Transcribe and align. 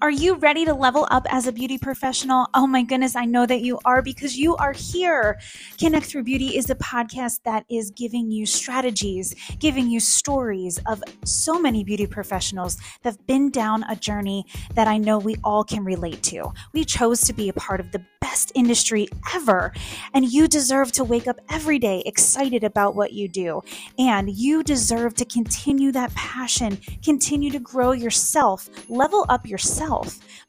Are 0.00 0.10
you 0.10 0.36
ready 0.36 0.64
to 0.64 0.74
level 0.74 1.08
up 1.10 1.26
as 1.28 1.48
a 1.48 1.52
beauty 1.52 1.76
professional? 1.76 2.46
Oh 2.54 2.68
my 2.68 2.84
goodness, 2.84 3.16
I 3.16 3.24
know 3.24 3.46
that 3.46 3.62
you 3.62 3.80
are 3.84 4.00
because 4.00 4.36
you 4.36 4.54
are 4.54 4.72
here. 4.72 5.40
Connect 5.76 6.06
Through 6.06 6.22
Beauty 6.22 6.56
is 6.56 6.70
a 6.70 6.76
podcast 6.76 7.42
that 7.42 7.64
is 7.68 7.90
giving 7.90 8.30
you 8.30 8.46
strategies, 8.46 9.34
giving 9.58 9.90
you 9.90 9.98
stories 9.98 10.78
of 10.86 11.02
so 11.24 11.58
many 11.58 11.82
beauty 11.82 12.06
professionals 12.06 12.76
that 12.76 13.16
have 13.16 13.26
been 13.26 13.50
down 13.50 13.82
a 13.90 13.96
journey 13.96 14.46
that 14.74 14.86
I 14.86 14.98
know 14.98 15.18
we 15.18 15.34
all 15.42 15.64
can 15.64 15.84
relate 15.84 16.22
to. 16.24 16.52
We 16.72 16.84
chose 16.84 17.22
to 17.22 17.32
be 17.32 17.48
a 17.48 17.54
part 17.54 17.80
of 17.80 17.90
the 17.90 18.04
best 18.20 18.52
industry 18.54 19.08
ever, 19.34 19.72
and 20.14 20.30
you 20.30 20.46
deserve 20.46 20.92
to 20.92 21.02
wake 21.02 21.26
up 21.26 21.40
every 21.50 21.80
day 21.80 22.04
excited 22.06 22.62
about 22.62 22.94
what 22.94 23.12
you 23.12 23.28
do. 23.28 23.62
And 23.98 24.30
you 24.30 24.62
deserve 24.62 25.14
to 25.14 25.24
continue 25.24 25.90
that 25.92 26.14
passion, 26.14 26.78
continue 27.02 27.50
to 27.50 27.58
grow 27.58 27.90
yourself, 27.92 28.68
level 28.88 29.26
up 29.28 29.46
yourself. 29.46 29.87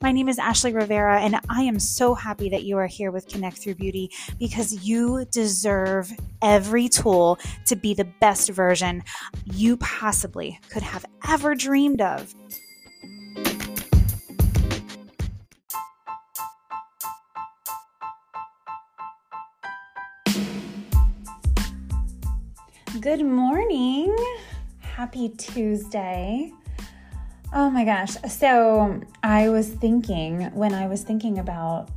My 0.01 0.11
name 0.11 0.27
is 0.27 0.37
Ashley 0.37 0.73
Rivera, 0.73 1.21
and 1.21 1.39
I 1.47 1.61
am 1.61 1.79
so 1.79 2.13
happy 2.13 2.49
that 2.49 2.63
you 2.63 2.77
are 2.77 2.87
here 2.87 3.09
with 3.09 3.25
Connect 3.29 3.57
Through 3.57 3.75
Beauty 3.75 4.11
because 4.37 4.85
you 4.85 5.23
deserve 5.31 6.11
every 6.41 6.89
tool 6.89 7.39
to 7.67 7.77
be 7.77 7.93
the 7.93 8.03
best 8.19 8.49
version 8.49 9.01
you 9.45 9.77
possibly 9.77 10.59
could 10.69 10.83
have 10.83 11.05
ever 11.25 11.55
dreamed 11.55 12.01
of. 12.01 12.35
Good 22.99 23.23
morning. 23.23 24.13
Happy 24.79 25.29
Tuesday. 25.29 26.51
Oh 27.51 27.69
my 27.69 27.83
gosh. 27.83 28.11
So, 28.29 29.01
I 29.23 29.49
was 29.49 29.67
thinking 29.67 30.51
when 30.53 30.71
I 30.71 30.87
was 30.87 31.01
thinking 31.01 31.39
about 31.39 31.89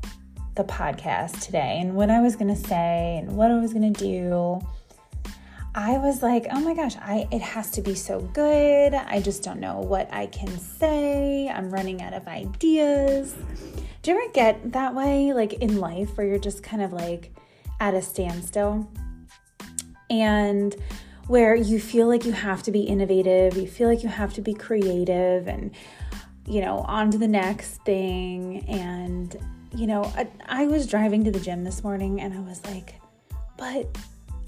the 0.54 0.64
podcast 0.64 1.42
today 1.42 1.78
and 1.80 1.94
what 1.94 2.10
I 2.10 2.22
was 2.22 2.36
going 2.36 2.54
to 2.54 2.60
say 2.68 3.18
and 3.18 3.36
what 3.36 3.50
I 3.50 3.58
was 3.58 3.74
going 3.74 3.92
to 3.92 4.04
do, 4.04 4.60
I 5.74 5.98
was 5.98 6.22
like, 6.22 6.46
"Oh 6.50 6.60
my 6.60 6.74
gosh, 6.74 6.96
I 6.96 7.28
it 7.30 7.42
has 7.42 7.70
to 7.72 7.82
be 7.82 7.94
so 7.94 8.20
good. 8.32 8.94
I 8.94 9.20
just 9.20 9.42
don't 9.42 9.60
know 9.60 9.80
what 9.80 10.08
I 10.12 10.26
can 10.26 10.58
say. 10.58 11.48
I'm 11.48 11.70
running 11.70 12.00
out 12.00 12.14
of 12.14 12.26
ideas." 12.28 13.34
Do 14.00 14.10
you 14.10 14.16
ever 14.16 14.32
get 14.32 14.72
that 14.72 14.94
way 14.94 15.34
like 15.34 15.52
in 15.54 15.78
life 15.78 16.16
where 16.16 16.26
you're 16.26 16.38
just 16.38 16.62
kind 16.62 16.82
of 16.82 16.94
like 16.94 17.34
at 17.78 17.92
a 17.92 18.00
standstill? 18.00 18.88
and 20.12 20.76
where 21.32 21.54
you 21.54 21.80
feel 21.80 22.08
like 22.08 22.26
you 22.26 22.32
have 22.32 22.62
to 22.62 22.70
be 22.70 22.82
innovative, 22.82 23.56
you 23.56 23.66
feel 23.66 23.88
like 23.88 24.02
you 24.02 24.08
have 24.10 24.34
to 24.34 24.42
be 24.42 24.52
creative, 24.52 25.48
and 25.48 25.70
you 26.46 26.60
know, 26.60 26.80
on 26.80 27.10
to 27.10 27.16
the 27.16 27.26
next 27.26 27.82
thing. 27.86 28.62
And 28.68 29.34
you 29.74 29.86
know, 29.86 30.04
I, 30.14 30.28
I 30.44 30.66
was 30.66 30.86
driving 30.86 31.24
to 31.24 31.30
the 31.30 31.40
gym 31.40 31.64
this 31.64 31.82
morning 31.82 32.20
and 32.20 32.34
I 32.34 32.40
was 32.40 32.62
like, 32.66 32.96
but 33.56 33.96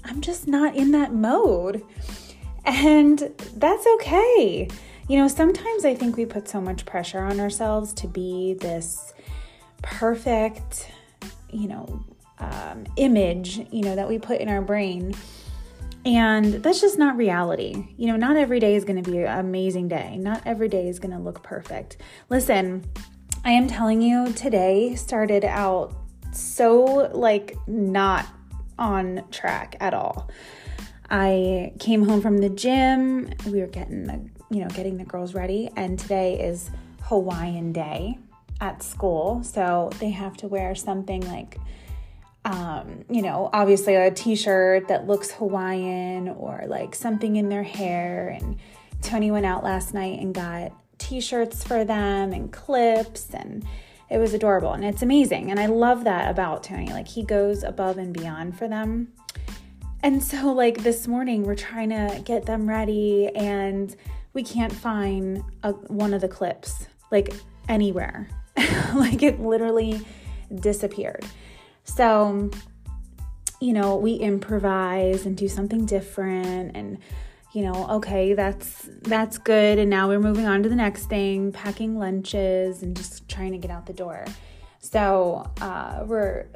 I'm 0.03 0.21
just 0.21 0.47
not 0.47 0.75
in 0.75 0.91
that 0.91 1.11
mode. 1.11 1.83
And 2.65 3.17
that's 3.55 3.87
okay. 3.95 4.67
You 5.09 5.17
know, 5.17 5.27
sometimes 5.27 5.85
I 5.85 5.95
think 5.95 6.17
we 6.17 6.27
put 6.27 6.47
so 6.47 6.61
much 6.61 6.85
pressure 6.85 7.21
on 7.21 7.39
ourselves 7.39 7.93
to 7.93 8.07
be 8.07 8.53
this 8.59 9.11
perfect, 9.81 10.91
you 11.49 11.67
know, 11.67 12.05
um, 12.37 12.85
image, 12.97 13.57
you 13.71 13.81
know, 13.81 13.95
that 13.95 14.07
we 14.07 14.19
put 14.19 14.39
in 14.39 14.49
our 14.49 14.61
brain 14.61 15.15
and 16.05 16.53
that's 16.63 16.81
just 16.81 16.99
not 16.99 17.17
reality. 17.17 17.87
You 17.97 18.07
know, 18.07 18.15
not 18.15 18.37
every 18.37 18.59
day 18.59 18.75
is 18.75 18.85
going 18.85 19.01
to 19.01 19.09
be 19.09 19.19
an 19.19 19.39
amazing 19.39 19.87
day. 19.87 20.17
Not 20.17 20.41
every 20.45 20.67
day 20.67 20.87
is 20.87 20.99
going 20.99 21.13
to 21.13 21.19
look 21.19 21.41
perfect. 21.41 21.97
Listen, 22.29 22.85
I 23.43 23.51
am 23.51 23.67
telling 23.67 24.01
you, 24.01 24.31
today 24.33 24.95
started 24.95 25.43
out 25.43 25.95
so 26.31 27.09
like 27.13 27.55
not 27.67 28.27
on 28.77 29.23
track 29.31 29.77
at 29.79 29.93
all. 29.93 30.29
I 31.09 31.73
came 31.79 32.07
home 32.07 32.21
from 32.21 32.39
the 32.39 32.49
gym. 32.49 33.29
We 33.45 33.61
were 33.61 33.67
getting 33.67 34.05
the, 34.05 34.29
you 34.49 34.61
know, 34.61 34.69
getting 34.69 34.97
the 34.97 35.03
girls 35.03 35.33
ready, 35.33 35.69
and 35.75 35.97
today 35.97 36.39
is 36.39 36.69
Hawaiian 37.03 37.71
day 37.71 38.17
at 38.61 38.81
school. 38.81 39.43
So 39.43 39.91
they 39.99 40.09
have 40.09 40.37
to 40.37 40.47
wear 40.47 40.75
something 40.75 41.21
like 41.27 41.57
um, 42.45 43.03
you 43.09 43.23
know, 43.23 43.49
obviously 43.51 43.95
a 43.95 44.11
t 44.11 44.35
shirt 44.35 44.87
that 44.87 45.07
looks 45.07 45.31
Hawaiian 45.31 46.29
or 46.29 46.63
like 46.67 46.93
something 46.93 47.35
in 47.35 47.49
their 47.49 47.63
hair. 47.63 48.37
And 48.39 48.57
Tony 49.01 49.31
went 49.31 49.47
out 49.47 49.63
last 49.63 49.93
night 49.93 50.19
and 50.19 50.33
got 50.33 50.71
t 50.99 51.19
shirts 51.19 51.63
for 51.63 51.83
them 51.83 52.31
and 52.31 52.53
clips, 52.53 53.33
and 53.33 53.65
it 54.09 54.19
was 54.19 54.35
adorable. 54.35 54.73
And 54.73 54.85
it's 54.85 55.01
amazing. 55.01 55.49
And 55.49 55.59
I 55.59 55.65
love 55.65 56.03
that 56.03 56.29
about 56.29 56.63
Tony. 56.63 56.87
Like, 56.87 57.07
he 57.07 57.23
goes 57.23 57.63
above 57.63 57.97
and 57.97 58.13
beyond 58.13 58.57
for 58.57 58.67
them. 58.67 59.11
And 60.03 60.23
so, 60.23 60.53
like, 60.53 60.83
this 60.83 61.07
morning, 61.07 61.43
we're 61.43 61.55
trying 61.55 61.89
to 61.89 62.21
get 62.23 62.45
them 62.45 62.69
ready, 62.69 63.27
and 63.35 63.95
we 64.33 64.43
can't 64.43 64.71
find 64.71 65.43
a, 65.63 65.71
one 65.71 66.13
of 66.13 66.21
the 66.21 66.27
clips, 66.27 66.85
like, 67.11 67.33
anywhere. 67.67 68.29
like, 68.93 69.23
it 69.23 69.39
literally 69.39 70.05
disappeared. 70.53 71.25
So, 71.85 72.51
you 73.61 73.73
know, 73.73 73.95
we 73.95 74.15
improvise 74.15 75.25
and 75.25 75.37
do 75.37 75.47
something 75.47 75.85
different 75.85 76.75
and 76.75 76.97
you 77.53 77.61
know, 77.61 77.87
okay, 77.89 78.33
that's 78.33 78.89
that's 79.03 79.37
good 79.37 79.79
and 79.79 79.89
now 79.89 80.09
we're 80.09 80.19
moving 80.19 80.45
on 80.45 80.61
to 80.63 80.67
the 80.67 80.75
next 80.75 81.05
thing, 81.05 81.53
packing 81.53 81.97
lunches 81.97 82.83
and 82.83 82.97
just 82.97 83.29
trying 83.29 83.53
to 83.53 83.57
get 83.57 83.71
out 83.71 83.85
the 83.85 83.93
door. 83.93 84.25
So, 84.79 85.49
uh, 85.61 86.03
we're 86.05 86.47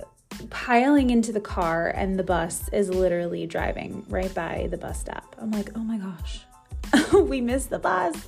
piling 0.50 1.10
into 1.10 1.32
the 1.32 1.40
car 1.40 1.88
and 1.90 2.20
the 2.20 2.24
bus 2.24 2.68
is 2.74 2.90
literally 2.90 3.48
driving 3.48 4.06
right 4.10 4.34
by 4.36 4.68
the 4.72 4.78
bus 4.78 5.00
stop. 5.00 5.38
I'm 5.40 5.52
like, 5.52 5.72
"Oh 5.76 5.80
my 5.80 5.98
gosh. 5.98 6.42
we 7.14 7.40
missed 7.40 7.70
the 7.70 7.80
bus." 7.80 8.28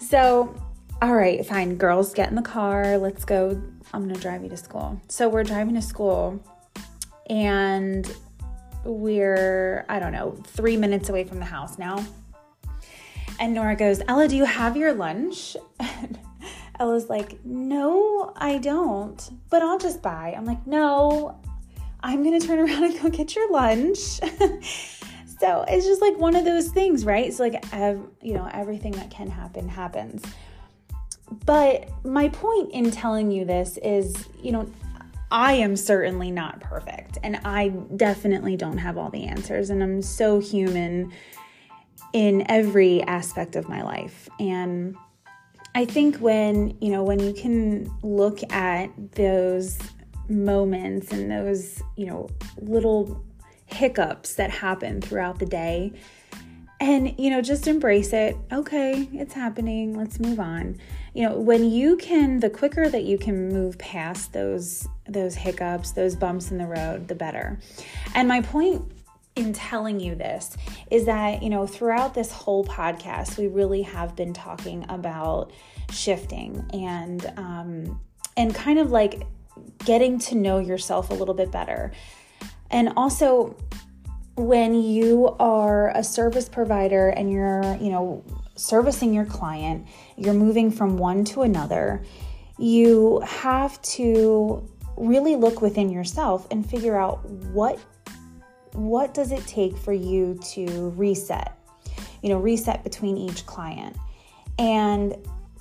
So, 0.00 0.54
all 1.00 1.14
right, 1.14 1.44
fine, 1.46 1.76
girls, 1.76 2.12
get 2.12 2.28
in 2.28 2.34
the 2.34 2.42
car. 2.42 2.98
Let's 2.98 3.24
go 3.24 3.62
I'm 3.92 4.02
going 4.02 4.14
to 4.14 4.20
drive 4.20 4.42
you 4.42 4.48
to 4.50 4.56
school. 4.56 5.00
So 5.08 5.28
we're 5.28 5.44
driving 5.44 5.74
to 5.74 5.82
school 5.82 6.42
and 7.30 8.10
we're, 8.84 9.86
I 9.88 9.98
don't 9.98 10.12
know, 10.12 10.32
three 10.48 10.76
minutes 10.76 11.08
away 11.08 11.24
from 11.24 11.38
the 11.38 11.46
house 11.46 11.78
now. 11.78 12.04
And 13.40 13.54
Nora 13.54 13.76
goes, 13.76 14.02
Ella, 14.08 14.28
do 14.28 14.36
you 14.36 14.44
have 14.44 14.76
your 14.76 14.92
lunch? 14.92 15.56
And 15.80 16.18
Ella's 16.78 17.08
like, 17.08 17.44
No, 17.44 18.32
I 18.36 18.58
don't, 18.58 19.30
but 19.48 19.62
I'll 19.62 19.78
just 19.78 20.02
buy. 20.02 20.34
I'm 20.36 20.44
like, 20.44 20.66
No, 20.66 21.40
I'm 22.00 22.22
going 22.22 22.38
to 22.38 22.46
turn 22.46 22.58
around 22.68 22.84
and 22.84 23.00
go 23.00 23.08
get 23.08 23.34
your 23.34 23.50
lunch. 23.50 23.96
so 25.40 25.64
it's 25.68 25.86
just 25.86 26.02
like 26.02 26.18
one 26.18 26.36
of 26.36 26.44
those 26.44 26.68
things, 26.68 27.06
right? 27.06 27.26
It's 27.26 27.40
like, 27.40 27.64
ev- 27.72 28.06
you 28.20 28.34
know, 28.34 28.50
everything 28.52 28.92
that 28.92 29.10
can 29.10 29.30
happen 29.30 29.68
happens. 29.68 30.22
But 31.44 31.88
my 32.04 32.28
point 32.28 32.72
in 32.72 32.90
telling 32.90 33.30
you 33.30 33.44
this 33.44 33.78
is, 33.78 34.28
you 34.42 34.52
know, 34.52 34.70
I 35.30 35.54
am 35.54 35.76
certainly 35.76 36.30
not 36.30 36.60
perfect 36.60 37.18
and 37.22 37.40
I 37.44 37.68
definitely 37.96 38.56
don't 38.56 38.78
have 38.78 38.96
all 38.96 39.10
the 39.10 39.24
answers 39.24 39.68
and 39.70 39.82
I'm 39.82 40.00
so 40.00 40.40
human 40.40 41.12
in 42.14 42.50
every 42.50 43.02
aspect 43.02 43.54
of 43.54 43.68
my 43.68 43.82
life. 43.82 44.28
And 44.40 44.96
I 45.74 45.84
think 45.84 46.16
when, 46.16 46.76
you 46.80 46.90
know, 46.90 47.02
when 47.02 47.18
you 47.18 47.34
can 47.34 47.90
look 48.02 48.40
at 48.52 48.90
those 49.12 49.78
moments 50.28 51.12
and 51.12 51.30
those, 51.30 51.82
you 51.96 52.06
know, 52.06 52.28
little 52.56 53.22
hiccups 53.66 54.34
that 54.36 54.50
happen 54.50 55.02
throughout 55.02 55.38
the 55.38 55.46
day 55.46 55.92
and, 56.80 57.14
you 57.18 57.28
know, 57.28 57.42
just 57.42 57.66
embrace 57.66 58.12
it. 58.14 58.36
Okay, 58.50 59.08
it's 59.12 59.34
happening. 59.34 59.94
Let's 59.94 60.18
move 60.18 60.40
on 60.40 60.78
you 61.18 61.28
know 61.28 61.36
when 61.36 61.68
you 61.68 61.96
can 61.96 62.38
the 62.38 62.48
quicker 62.48 62.88
that 62.88 63.02
you 63.02 63.18
can 63.18 63.48
move 63.48 63.76
past 63.76 64.32
those 64.32 64.86
those 65.08 65.34
hiccups 65.34 65.90
those 65.90 66.14
bumps 66.14 66.52
in 66.52 66.58
the 66.58 66.66
road 66.66 67.08
the 67.08 67.14
better. 67.16 67.58
And 68.14 68.28
my 68.28 68.40
point 68.40 68.84
in 69.34 69.52
telling 69.52 69.98
you 69.98 70.14
this 70.14 70.56
is 70.92 71.06
that 71.06 71.42
you 71.42 71.50
know 71.50 71.66
throughout 71.66 72.14
this 72.14 72.30
whole 72.30 72.64
podcast 72.64 73.36
we 73.36 73.48
really 73.48 73.82
have 73.82 74.14
been 74.14 74.32
talking 74.32 74.86
about 74.88 75.52
shifting 75.90 76.64
and 76.72 77.26
um 77.36 78.00
and 78.36 78.54
kind 78.54 78.78
of 78.78 78.92
like 78.92 79.24
getting 79.84 80.20
to 80.20 80.36
know 80.36 80.60
yourself 80.60 81.10
a 81.10 81.14
little 81.14 81.34
bit 81.34 81.50
better. 81.50 81.90
And 82.70 82.92
also 82.96 83.56
when 84.36 84.80
you 84.80 85.34
are 85.40 85.90
a 85.96 86.04
service 86.04 86.48
provider 86.48 87.08
and 87.08 87.28
you're 87.28 87.76
you 87.80 87.90
know 87.90 88.22
servicing 88.58 89.14
your 89.14 89.24
client, 89.24 89.86
you're 90.16 90.34
moving 90.34 90.70
from 90.70 90.98
one 90.98 91.24
to 91.26 91.42
another, 91.42 92.02
you 92.58 93.20
have 93.20 93.80
to 93.82 94.68
really 94.96 95.36
look 95.36 95.60
within 95.60 95.90
yourself 95.90 96.46
and 96.50 96.68
figure 96.68 96.98
out 96.98 97.24
what 97.24 97.78
what 98.72 99.14
does 99.14 99.32
it 99.32 99.44
take 99.46 99.76
for 99.76 99.92
you 99.92 100.38
to 100.42 100.90
reset 100.90 101.56
you 102.22 102.28
know 102.28 102.38
reset 102.38 102.84
between 102.84 103.16
each 103.16 103.46
client 103.46 103.96
and 104.58 105.16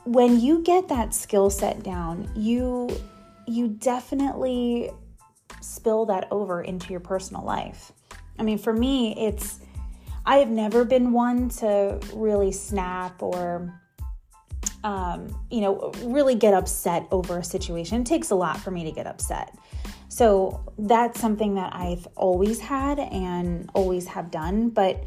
when 0.07 0.39
you 0.39 0.63
get 0.63 0.87
that 0.87 1.13
skill 1.13 1.49
set 1.49 1.83
down, 1.83 2.29
you 2.35 2.89
you 3.45 3.67
definitely 3.67 4.89
spill 5.61 6.05
that 6.05 6.27
over 6.31 6.61
into 6.61 6.91
your 6.91 6.99
personal 6.99 7.43
life. 7.43 7.91
I 8.39 8.43
mean, 8.43 8.57
for 8.57 8.73
me, 8.73 9.15
it's 9.17 9.59
I 10.27 10.37
have 10.37 10.49
never 10.49 10.83
been 10.83 11.13
one 11.13 11.47
to 11.61 11.99
really 12.13 12.51
snap 12.51 13.23
or 13.23 13.73
um, 14.83 15.35
you 15.49 15.61
know, 15.61 15.91
really 16.03 16.35
get 16.35 16.53
upset 16.53 17.07
over 17.11 17.39
a 17.39 17.43
situation. 17.43 18.01
It 18.01 18.05
takes 18.05 18.29
a 18.29 18.35
lot 18.35 18.59
for 18.59 18.69
me 18.69 18.83
to 18.83 18.91
get 18.91 19.07
upset. 19.07 19.57
So 20.09 20.73
that's 20.77 21.19
something 21.19 21.55
that 21.55 21.75
I've 21.75 22.07
always 22.15 22.59
had 22.59 22.99
and 22.99 23.69
always 23.73 24.05
have 24.07 24.29
done. 24.29 24.69
But 24.69 25.03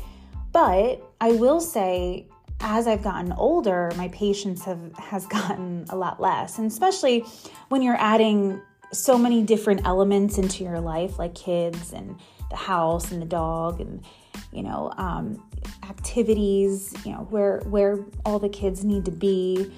but 0.52 1.00
I 1.20 1.32
will 1.32 1.60
say 1.60 2.26
as 2.60 2.86
I've 2.86 3.02
gotten 3.02 3.32
older, 3.32 3.90
my 3.96 4.08
patience 4.08 4.64
have 4.64 4.92
has 4.96 5.26
gotten 5.38 5.84
a 5.90 5.96
lot 5.96 6.20
less. 6.20 6.58
And 6.58 6.66
especially 6.66 7.24
when 7.68 7.82
you're 7.82 8.00
adding 8.00 8.60
so 8.92 9.18
many 9.18 9.42
different 9.42 9.86
elements 9.86 10.38
into 10.38 10.64
your 10.64 10.80
life, 10.80 11.18
like 11.18 11.34
kids 11.34 11.92
and 11.92 12.18
the 12.50 12.56
house 12.56 13.12
and 13.12 13.22
the 13.22 13.26
dog 13.26 13.80
and 13.80 14.02
you 14.52 14.62
know 14.62 14.92
um, 14.96 15.42
activities, 15.88 16.94
you 17.04 17.12
know 17.12 17.26
where 17.30 17.60
where 17.66 17.98
all 18.24 18.38
the 18.38 18.48
kids 18.48 18.84
need 18.84 19.04
to 19.04 19.10
be. 19.10 19.72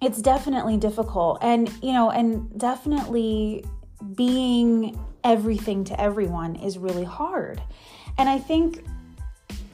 It's 0.00 0.22
definitely 0.22 0.76
difficult, 0.76 1.38
and 1.42 1.70
you 1.82 1.92
know, 1.92 2.10
and 2.10 2.58
definitely 2.58 3.64
being 4.14 4.98
everything 5.24 5.84
to 5.84 6.00
everyone 6.00 6.56
is 6.56 6.78
really 6.78 7.04
hard. 7.04 7.62
And 8.18 8.28
I 8.28 8.38
think 8.38 8.84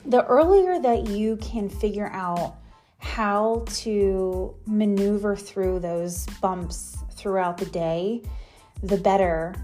the 0.05 0.25
earlier 0.27 0.81
that 0.81 1.09
you 1.09 1.37
can 1.37 1.69
figure 1.69 2.11
out 2.13 2.57
how 2.99 3.65
to 3.69 4.55
maneuver 4.67 5.37
through 5.37 5.81
those 5.81 6.27
bumps 6.41 6.99
throughout 7.13 7.59
the 7.59 7.67
day, 7.67 8.23
the 8.83 8.97
better 8.97 9.55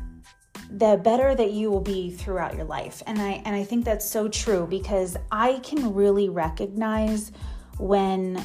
the 0.76 1.00
better 1.02 1.34
that 1.34 1.52
you 1.52 1.70
will 1.70 1.80
be 1.80 2.10
throughout 2.10 2.54
your 2.54 2.64
life. 2.64 3.02
And 3.06 3.20
I 3.20 3.42
and 3.44 3.54
I 3.54 3.64
think 3.64 3.84
that's 3.84 4.08
so 4.08 4.28
true 4.28 4.66
because 4.68 5.16
I 5.30 5.60
can 5.62 5.94
really 5.94 6.28
recognize 6.28 7.32
when 7.78 8.44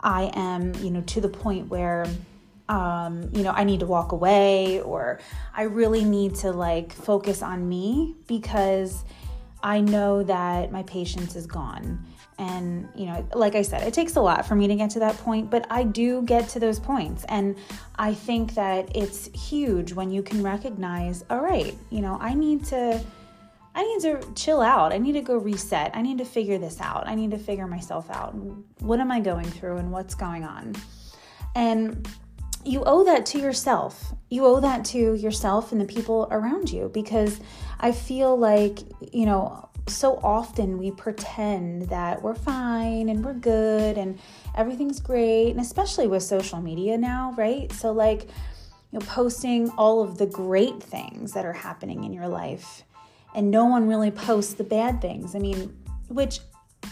I 0.00 0.30
am, 0.34 0.74
you 0.76 0.90
know, 0.90 1.02
to 1.02 1.20
the 1.20 1.28
point 1.28 1.68
where 1.68 2.06
um, 2.68 3.30
you 3.32 3.42
know, 3.42 3.52
I 3.52 3.64
need 3.64 3.80
to 3.80 3.86
walk 3.86 4.12
away 4.12 4.82
or 4.82 5.20
I 5.54 5.62
really 5.62 6.04
need 6.04 6.34
to 6.36 6.52
like 6.52 6.92
focus 6.92 7.42
on 7.42 7.66
me 7.66 8.14
because 8.26 9.04
I 9.62 9.80
know 9.80 10.22
that 10.22 10.70
my 10.70 10.82
patience 10.82 11.34
is 11.34 11.46
gone. 11.46 12.04
And, 12.38 12.88
you 12.94 13.06
know, 13.06 13.26
like 13.34 13.56
I 13.56 13.62
said, 13.62 13.82
it 13.82 13.92
takes 13.92 14.14
a 14.14 14.20
lot 14.20 14.46
for 14.46 14.54
me 14.54 14.68
to 14.68 14.76
get 14.76 14.90
to 14.90 15.00
that 15.00 15.16
point, 15.18 15.50
but 15.50 15.66
I 15.70 15.82
do 15.82 16.22
get 16.22 16.48
to 16.50 16.60
those 16.60 16.78
points. 16.78 17.24
And 17.28 17.56
I 17.96 18.14
think 18.14 18.54
that 18.54 18.94
it's 18.96 19.26
huge 19.34 19.92
when 19.92 20.10
you 20.10 20.22
can 20.22 20.42
recognize, 20.42 21.24
all 21.30 21.40
right, 21.40 21.76
you 21.90 22.00
know, 22.00 22.16
I 22.20 22.34
need 22.34 22.64
to. 22.66 23.04
I 23.74 23.82
need 23.84 24.00
to 24.02 24.32
chill 24.34 24.60
out. 24.60 24.92
I 24.92 24.98
need 24.98 25.12
to 25.12 25.20
go 25.20 25.36
reset. 25.36 25.92
I 25.94 26.02
need 26.02 26.18
to 26.18 26.24
figure 26.24 26.58
this 26.58 26.80
out. 26.80 27.06
I 27.06 27.14
need 27.14 27.30
to 27.30 27.38
figure 27.38 27.68
myself 27.68 28.10
out. 28.10 28.34
What 28.80 28.98
am 28.98 29.12
I 29.12 29.20
going 29.20 29.44
through 29.44 29.76
and 29.76 29.92
what's 29.92 30.16
going 30.16 30.42
on? 30.42 30.74
And 31.54 32.08
you 32.64 32.82
owe 32.84 33.04
that 33.04 33.24
to 33.26 33.38
yourself. 33.38 34.12
You 34.30 34.46
owe 34.46 34.60
that 34.60 34.84
to 34.86 35.14
yourself 35.14 35.70
and 35.70 35.80
the 35.80 35.84
people 35.84 36.26
around 36.30 36.70
you 36.70 36.90
because 36.92 37.38
I 37.78 37.92
feel 37.92 38.36
like, 38.36 38.80
you 39.12 39.26
know, 39.26 39.67
so 39.88 40.20
often 40.22 40.78
we 40.78 40.90
pretend 40.90 41.88
that 41.88 42.22
we're 42.22 42.34
fine 42.34 43.08
and 43.08 43.24
we're 43.24 43.34
good 43.34 43.98
and 43.98 44.18
everything's 44.54 45.00
great, 45.00 45.50
and 45.50 45.60
especially 45.60 46.06
with 46.06 46.22
social 46.22 46.60
media 46.60 46.96
now, 46.98 47.34
right? 47.36 47.70
So, 47.72 47.92
like, 47.92 48.24
you 48.92 48.98
know, 48.98 49.06
posting 49.06 49.70
all 49.70 50.02
of 50.02 50.18
the 50.18 50.26
great 50.26 50.82
things 50.82 51.32
that 51.32 51.44
are 51.44 51.52
happening 51.52 52.04
in 52.04 52.12
your 52.12 52.28
life, 52.28 52.84
and 53.34 53.50
no 53.50 53.66
one 53.66 53.88
really 53.88 54.10
posts 54.10 54.54
the 54.54 54.64
bad 54.64 55.00
things. 55.00 55.34
I 55.34 55.38
mean, 55.38 55.76
which 56.08 56.40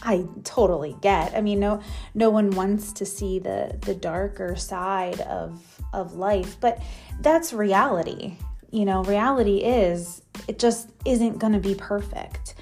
I 0.02 0.26
totally 0.44 0.96
get. 1.00 1.34
I 1.34 1.40
mean, 1.40 1.60
no 1.60 1.80
no 2.14 2.30
one 2.30 2.50
wants 2.50 2.92
to 2.94 3.06
see 3.06 3.38
the 3.38 3.78
the 3.80 3.94
darker 3.94 4.56
side 4.56 5.20
of 5.22 5.80
of 5.92 6.14
life, 6.14 6.58
but 6.60 6.82
that's 7.20 7.52
reality. 7.52 8.36
You 8.70 8.84
know, 8.84 9.02
reality 9.04 9.58
is 9.58 10.22
it 10.48 10.58
just 10.58 10.90
isn't 11.04 11.38
going 11.38 11.52
to 11.54 11.60
be 11.60 11.74
perfect. 11.74 12.54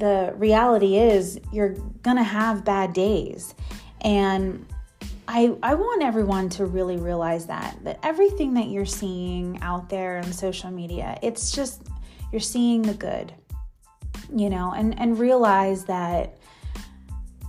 The 0.00 0.34
reality 0.36 0.96
is 0.96 1.38
you're 1.52 1.76
to 2.16 2.22
have 2.22 2.64
bad 2.64 2.92
days. 2.92 3.54
And 4.00 4.66
I, 5.28 5.54
I 5.62 5.74
want 5.74 6.02
everyone 6.02 6.48
to 6.50 6.66
really 6.66 6.96
realize 6.96 7.46
that 7.46 7.76
that 7.84 8.00
everything 8.02 8.54
that 8.54 8.68
you're 8.68 8.84
seeing 8.84 9.60
out 9.62 9.88
there 9.88 10.18
on 10.18 10.32
social 10.32 10.70
media, 10.70 11.18
it's 11.22 11.52
just 11.52 11.82
you're 12.32 12.40
seeing 12.40 12.82
the 12.82 12.94
good. 12.94 13.32
You 14.34 14.50
know, 14.50 14.72
and 14.72 14.98
and 14.98 15.18
realize 15.18 15.84
that 15.84 16.38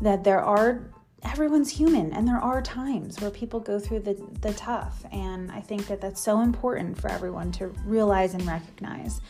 that 0.01 0.23
there 0.23 0.41
are 0.41 0.91
everyone's 1.23 1.69
human 1.69 2.11
and 2.13 2.27
there 2.27 2.37
are 2.37 2.61
times 2.61 3.19
where 3.21 3.29
people 3.29 3.59
go 3.59 3.79
through 3.79 3.99
the, 3.99 4.13
the 4.41 4.53
tough 4.53 5.05
and 5.11 5.51
i 5.51 5.59
think 5.59 5.85
that 5.87 6.01
that's 6.01 6.21
so 6.21 6.41
important 6.41 6.99
for 6.99 7.09
everyone 7.09 7.51
to 7.51 7.67
realize 7.85 8.33
and 8.33 8.45
recognize 8.47 9.21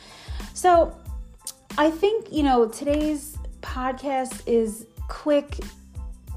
so 0.53 0.95
i 1.77 1.89
think 1.89 2.31
you 2.31 2.43
know 2.43 2.67
today's 2.67 3.37
podcast 3.61 4.41
is 4.45 4.85
quick 5.07 5.59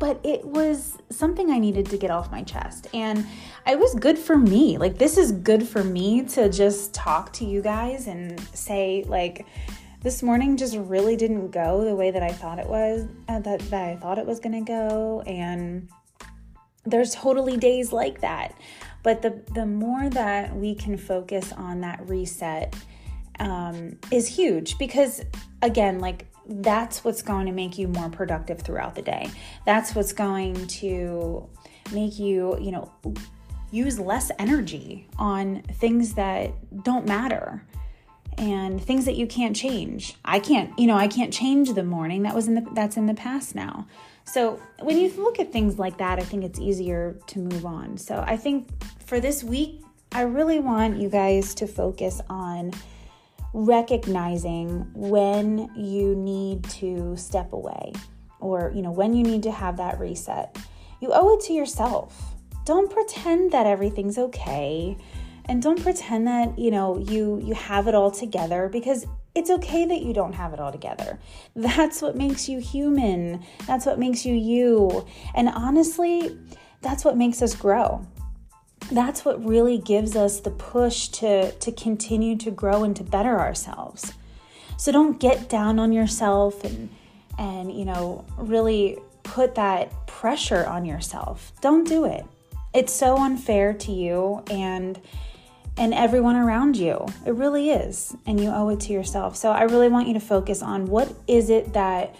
but 0.00 0.20
it 0.25 0.44
was 0.44 0.98
something 1.10 1.50
i 1.50 1.58
needed 1.58 1.86
to 1.86 1.96
get 1.96 2.10
off 2.10 2.31
my 2.31 2.42
chest 2.42 2.88
and 2.94 3.26
it 3.66 3.78
was 3.78 3.94
good 3.94 4.19
for 4.19 4.36
me 4.36 4.76
like 4.78 4.98
this 4.98 5.16
is 5.16 5.32
good 5.32 5.66
for 5.66 5.82
me 5.84 6.22
to 6.22 6.48
just 6.48 6.92
talk 6.92 7.32
to 7.32 7.44
you 7.44 7.62
guys 7.62 8.06
and 8.06 8.40
say 8.54 9.04
like 9.06 9.46
this 10.04 10.22
morning 10.22 10.54
just 10.58 10.76
really 10.76 11.16
didn't 11.16 11.50
go 11.50 11.82
the 11.82 11.94
way 11.94 12.10
that 12.10 12.22
I 12.22 12.28
thought 12.28 12.58
it 12.58 12.69
was, 12.69 13.08
uh, 13.26 13.40
that, 13.40 13.60
that 13.70 13.88
I 13.88 13.96
thought 13.96 14.19
it 14.19 14.26
was 14.26 14.38
to 14.38 14.60
go. 14.60 15.22
And 15.22 15.88
there's 16.84 17.14
totally 17.14 17.56
days 17.56 17.90
like 17.90 18.20
that. 18.20 18.54
But 19.02 19.22
the, 19.22 19.42
the 19.54 19.64
more 19.64 20.10
that 20.10 20.54
we 20.54 20.75
can 20.75 20.98
focus 20.98 21.52
on 21.52 21.81
that 21.81 22.06
reset 22.06 22.76
um, 23.40 23.98
is 24.10 24.26
huge 24.26 24.78
because, 24.78 25.22
again, 25.62 26.00
like 26.00 26.26
that's 26.46 27.04
what's 27.04 27.22
going 27.22 27.46
to 27.46 27.52
make 27.52 27.78
you 27.78 27.88
more 27.88 28.08
productive 28.10 28.60
throughout 28.60 28.94
the 28.94 29.02
day. 29.02 29.31
That's 29.64 29.94
what's 29.94 30.12
going 30.12 30.67
to 30.67 31.48
make 31.93 32.19
you, 32.19 32.58
you 32.60 32.70
know, 32.70 32.93
use 33.70 33.98
less 33.98 34.31
energy 34.38 35.08
on 35.19 35.62
things 35.62 36.14
that 36.14 36.53
don't 36.84 37.06
matter 37.06 37.67
and 38.36 38.82
things 38.82 39.05
that 39.05 39.17
you 39.17 39.26
can't 39.26 39.55
change. 39.55 40.17
I 40.24 40.38
can't, 40.38 40.76
you 40.79 40.86
know, 40.86 40.96
I 40.96 41.08
can't 41.08 41.32
change 41.32 41.72
the 41.72 41.84
morning. 41.84 42.22
That 42.22 42.34
was 42.34 42.48
in 42.48 42.55
the 42.55 42.67
that's 42.72 42.96
in 42.96 43.06
the 43.06 43.14
past 43.14 43.55
now. 43.55 43.86
So, 44.24 44.60
when 44.81 44.98
you 44.98 45.12
look 45.19 45.38
at 45.38 45.53
things 45.53 45.79
like 45.79 45.98
that, 45.98 46.19
I 46.19 46.22
think 46.22 46.44
it's 46.44 46.58
easier 46.58 47.17
to 47.26 47.38
move 47.38 47.67
on. 47.67 47.98
So, 47.98 48.24
I 48.26 48.36
think 48.36 48.69
for 49.05 49.20
this 49.20 49.44
week, 49.44 49.82
I 50.12 50.22
really 50.22 50.60
want 50.60 50.96
you 50.96 51.08
guys 51.08 51.55
to 51.56 51.67
focus 51.67 52.20
on 52.31 52.72
recognizing 53.55 54.87
when 54.94 55.70
you 55.75 56.15
need 56.15 56.65
to 56.65 57.17
step 57.17 57.53
away 57.53 57.93
or, 58.41 58.70
you 58.75 58.82
know, 58.82 58.91
when 58.91 59.15
you 59.15 59.23
need 59.23 59.43
to 59.44 59.53
have 59.53 59.79
that 59.79 59.99
reset. 59.99 60.58
You 61.01 61.11
owe 61.13 61.34
it 61.34 61.41
to 61.44 61.53
yourself. 61.53 62.34
Don't 62.67 62.91
pretend 62.91 63.53
that 63.53 63.67
everything's 63.67 64.19
okay 64.19 64.99
and 65.46 65.63
don't 65.63 65.82
pretend 65.82 66.27
that 66.27 66.58
you 66.58 66.70
know 66.70 66.99
you 66.99 67.41
you 67.44 67.55
have 67.55 67.87
it 67.87 67.94
all 67.94 68.11
together 68.11 68.69
because 68.69 69.06
it's 69.34 69.51
okay 69.51 69.84
that 69.84 70.03
you 70.03 70.13
don't 70.13 70.32
have 70.32 70.53
it 70.53 70.61
all 70.61 70.73
together 70.73 71.19
that's 71.56 72.01
what 72.01 72.17
makes 72.17 72.49
you 72.49 72.58
human 72.58 73.44
that's 73.67 73.87
what 73.87 73.99
makes 73.99 74.25
you 74.25 74.34
you 74.34 75.06
and 75.34 75.49
honestly 75.49 76.37
that's 76.81 77.05
what 77.05 77.17
makes 77.17 77.43
us 77.43 77.55
grow 77.55 78.06
that's 78.93 79.24
what 79.24 79.44
really 79.44 79.79
gives 79.79 80.17
us 80.17 80.41
the 80.41 80.50
push 80.50 81.08
to 81.08 81.50
to 81.53 81.72
continue 81.72 82.36
to 82.36 82.50
grow 82.50 82.84
and 82.84 82.96
to 82.96 83.05
better 83.05 83.38
ourselves 83.38 84.12
so 84.76 84.93
don't 84.93 85.20
get 85.20 85.48
down 85.48 85.79
on 85.79 85.93
yourself 85.93 86.62
and 86.64 86.88
and 87.38 87.72
you 87.72 87.84
know 87.84 88.24
really 88.36 88.98
put 89.22 89.55
that 89.55 90.06
pressure 90.06 90.67
on 90.67 90.84
yourself 90.84 91.53
don't 91.60 91.88
do 91.88 92.05
it 92.05 92.24
it's 92.74 92.93
so 92.93 93.17
unfair 93.17 93.72
to 93.72 93.93
you 93.93 94.43
and 94.50 95.00
and 95.76 95.93
everyone 95.93 96.36
around 96.36 96.76
you. 96.76 97.05
It 97.26 97.34
really 97.34 97.70
is. 97.70 98.17
And 98.26 98.41
you 98.41 98.50
owe 98.50 98.69
it 98.69 98.81
to 98.81 98.93
yourself. 98.93 99.36
So 99.36 99.50
I 99.50 99.62
really 99.62 99.88
want 99.88 100.08
you 100.08 100.14
to 100.14 100.20
focus 100.20 100.62
on 100.62 100.86
what 100.86 101.12
is 101.26 101.50
it 101.50 101.72
that 101.72 102.14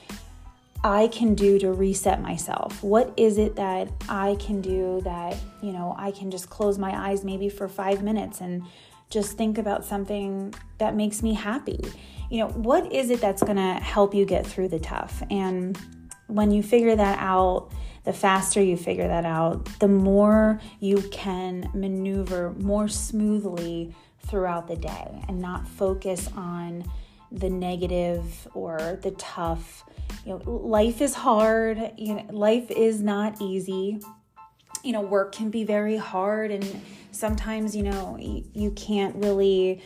I 0.85 1.09
can 1.09 1.35
do 1.35 1.59
to 1.61 1.73
reset 1.73 2.21
myself? 2.21 2.83
What 2.83 3.15
is 3.17 3.39
it 3.39 3.57
that 3.57 3.91
I 4.07 4.37
can 4.39 4.61
do 4.61 5.01
that, 5.03 5.35
you 5.63 5.73
know, 5.73 5.95
I 5.99 6.11
can 6.11 6.31
just 6.31 6.51
close 6.51 6.79
my 6.79 7.09
eyes 7.09 7.25
maybe 7.25 7.49
for 7.49 7.69
five 7.69 8.03
minutes 8.03 8.43
and 8.43 8.63
just 9.09 9.39
think 9.39 9.57
about 9.57 9.87
something 9.87 10.55
that 10.77 10.95
makes 10.95 11.23
me 11.23 11.33
happy? 11.33 11.81
You 12.31 12.41
know, 12.41 12.49
what 12.49 12.93
is 12.93 13.09
it 13.09 13.23
that's 13.23 13.43
to 13.43 13.75
help 13.83 14.15
you 14.15 14.27
get 14.27 14.47
through 14.47 14.69
the 14.69 14.79
tough? 14.79 15.23
And 15.31 15.79
when 16.27 16.51
you 16.51 16.63
figure 16.63 16.95
that 16.95 17.19
out, 17.19 17.73
the 18.05 18.13
faster 18.13 18.63
you 18.63 18.77
figure 18.77 19.09
that 19.09 19.25
out, 19.25 19.65
the 19.81 19.89
more 19.89 20.61
you 20.81 20.99
can 21.11 21.71
maneuver 21.73 22.53
more 22.59 22.89
smoothly 22.89 23.95
throughout 24.27 24.69
the 24.69 24.77
day 24.77 25.25
and 25.29 25.41
not 25.41 25.67
focus 25.67 26.29
on 26.37 26.85
the 27.35 27.51
negative 27.51 28.49
or 28.55 28.99
the 29.03 29.11
tough. 29.13 29.85
You 30.25 30.33
know, 30.33 30.51
life 30.51 31.01
is 31.01 31.15
hard, 31.15 31.93
you 31.97 32.15
know, 32.15 32.27
life 32.31 32.71
is 32.71 33.01
not 33.01 33.41
easy. 33.43 34.01
You 34.83 34.93
know, 34.93 35.01
work 35.01 35.33
can 35.33 35.51
be 35.51 35.65
very 35.65 35.97
hard 35.97 36.51
and 36.51 36.83
sometimes, 37.11 37.75
you 37.75 37.83
know, 37.83 38.17
you 38.19 38.71
can't 38.73 39.17
really 39.17 39.83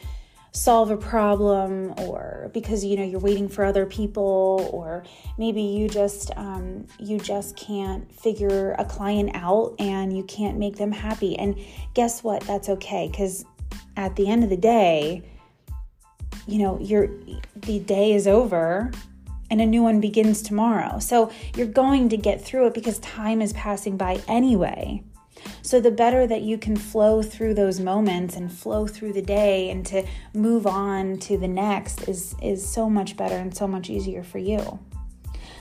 solve 0.53 0.91
a 0.91 0.97
problem 0.97 1.95
or 1.99 2.51
because 2.53 2.85
you 2.85 2.97
know 2.97 3.05
you're 3.05 3.21
waiting 3.21 3.49
for 3.49 3.65
other 3.65 3.85
people 3.85 4.69
or 4.73 5.05
maybe 5.37 5.63
you 5.63 5.89
just 5.89 6.31
um, 6.37 6.87
you 6.99 7.19
just 7.19 7.55
can't 7.57 8.13
figure 8.13 8.73
a 8.79 8.85
client 8.85 9.31
out 9.35 9.75
and 9.79 10.17
you 10.17 10.25
can't 10.25 10.59
make 10.59 10.77
them 10.77 10.91
happy 10.91 11.39
and 11.39 11.57
guess 11.95 12.25
what 12.25 12.43
that's 12.43 12.69
okay 12.69 13.09
because 13.09 13.45
at 13.97 14.17
the 14.17 14.27
end 14.27 14.43
of 14.43 14.51
the 14.51 14.57
day 14.57 15.23
you 16.49 16.59
know 16.59 16.79
your 16.81 17.09
the 17.57 17.79
day 17.81 18.13
is 18.13 18.27
over 18.27 18.91
and 19.51 19.61
a 19.61 19.67
new 19.67 19.83
one 19.83 20.01
begins 20.01 20.43
tomorrow 20.43 20.99
so 20.99 21.31
you're 21.57 21.67
going 21.67 22.09
to 22.09 22.17
get 22.17 22.43
through 22.43 22.67
it 22.67 22.75
because 22.75 22.99
time 23.01 23.41
is 23.41 23.53
passing 23.53 23.97
by 23.97 24.21
anyway 24.27 25.03
so, 25.63 25.81
the 25.81 25.91
better 25.91 26.27
that 26.27 26.43
you 26.43 26.59
can 26.59 26.77
flow 26.77 27.23
through 27.23 27.55
those 27.55 27.81
moments 27.81 28.37
and 28.37 28.53
flow 28.53 28.87
through 28.87 29.13
the 29.13 29.23
day 29.23 29.71
and 29.71 29.85
to 29.87 30.07
move 30.35 30.67
on 30.67 31.19
to 31.21 31.37
the 31.37 31.49
next 31.49 32.09
is, 32.09 32.35
is 32.43 32.67
so 32.67 32.89
much 32.89 33.17
better 33.17 33.37
and 33.37 33.55
so 33.55 33.67
much 33.67 33.91
easier 33.91 34.23
for 34.23 34.39
you. 34.39 34.79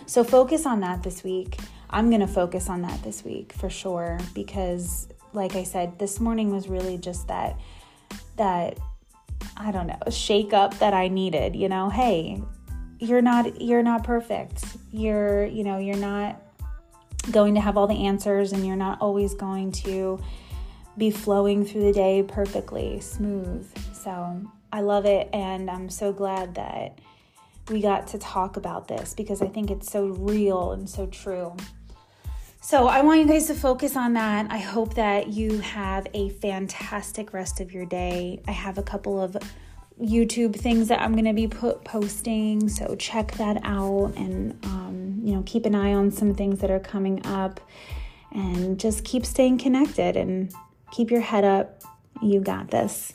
So, 0.06 0.24
focus 0.24 0.66
on 0.66 0.80
that 0.82 1.04
this 1.04 1.24
week. 1.24 1.58
I'm 1.90 2.10
going 2.10 2.22
to 2.22 2.28
focus 2.28 2.70
on 2.70 2.82
that 2.82 3.02
this 3.04 3.24
week 3.24 3.54
for 3.54 3.70
sure 3.70 4.20
because, 4.34 5.08
like 5.34 5.56
I 5.56 5.64
said, 5.64 6.00
this 6.00 6.20
morning 6.20 6.52
was 6.52 6.68
really 6.68 6.98
just 6.98 7.28
that, 7.28 7.60
that, 8.36 8.78
I 9.56 9.72
don't 9.72 9.88
know, 9.88 10.00
shake 10.10 10.54
up 10.54 10.78
that 10.80 10.94
I 10.94 11.08
needed. 11.08 11.56
You 11.56 11.70
know, 11.70 11.90
hey, 11.90 12.42
you're 13.00 13.22
not 13.22 13.62
you're 13.62 13.84
not 13.84 14.04
perfect. 14.04 14.64
You're, 14.92 15.46
you 15.46 15.64
know, 15.64 15.78
you're 15.78 15.98
not 15.98 16.42
going 17.32 17.56
to 17.56 17.62
have 17.62 17.78
all 17.78 17.88
the 17.88 18.06
answers 18.06 18.54
and 18.54 18.66
you're 18.66 18.76
not 18.76 19.02
always 19.02 19.34
going 19.34 19.72
to 19.72 20.20
be 20.98 21.12
flowing 21.12 21.66
through 21.66 21.84
the 21.84 21.94
day 21.94 22.24
perfectly 22.24 23.00
smooth. 23.00 23.68
So 23.94 24.42
I 24.72 24.82
love 24.82 25.06
it 25.06 25.30
and 25.34 25.70
I'm 25.70 25.90
so 25.90 26.12
glad 26.12 26.56
that 26.56 27.00
we 27.70 27.82
got 27.82 28.08
to 28.08 28.18
talk 28.18 28.58
about 28.58 28.88
this 28.88 29.14
because 29.14 29.42
I 29.42 29.48
think 29.48 29.70
it's 29.70 29.92
so 29.92 30.06
real 30.08 30.72
and 30.72 30.90
so 30.90 31.06
true. 31.08 31.56
So 32.60 32.88
I 32.88 33.02
want 33.02 33.22
you 33.22 33.28
guys 33.28 33.48
to 33.48 33.54
focus 33.54 33.96
on 33.96 34.14
that. 34.14 34.52
I 34.52 34.58
hope 34.58 34.96
that 34.96 35.30
you 35.30 35.60
have 35.60 36.08
a 36.14 36.30
fantastic 36.30 37.32
rest 37.32 37.62
of 37.62 37.72
your 37.72 37.86
day. 37.86 38.42
I 38.48 38.52
have 38.52 38.78
a 38.78 38.84
couple 38.84 39.22
of 39.22 39.38
YouTube 40.02 40.56
things 40.56 40.90
that 40.90 41.02
I'm 41.02 41.14
going 41.14 41.26
to 41.26 41.34
be 41.34 41.48
put 41.48 41.84
posting, 41.84 42.68
so 42.68 42.96
check 42.96 43.32
that 43.34 43.62
out 43.64 44.14
and 44.18 44.58
um, 44.66 45.22
you 45.24 45.34
know 45.34 45.44
keep 45.46 45.66
an 45.66 45.76
eye 45.76 45.94
on 45.94 46.12
some 46.12 46.36
things 46.36 46.60
that 46.60 46.70
are 46.70 46.80
coming 46.80 47.26
up, 47.26 47.60
and 48.32 48.80
just 48.80 49.04
keep 49.04 49.26
staying 49.26 49.58
connected 49.60 50.18
and 50.18 50.54
keep 50.92 51.10
your 51.10 51.22
head 51.22 51.46
up. 51.46 51.82
You 52.22 52.42
got 52.42 52.70
this. 52.70 53.14